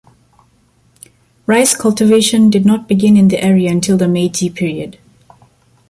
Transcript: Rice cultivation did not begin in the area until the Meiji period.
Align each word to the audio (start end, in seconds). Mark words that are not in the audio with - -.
Rice 1.45 1.75
cultivation 1.75 2.49
did 2.49 2.65
not 2.65 2.87
begin 2.87 3.15
in 3.15 3.27
the 3.27 3.39
area 3.39 3.69
until 3.69 3.97
the 3.97 4.07
Meiji 4.07 4.49
period. 4.49 4.97